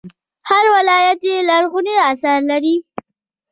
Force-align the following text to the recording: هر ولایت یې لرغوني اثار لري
هر 0.49 0.65
ولایت 0.75 1.19
یې 1.29 1.37
لرغوني 1.49 1.95
اثار 2.11 2.39
لري 2.51 2.75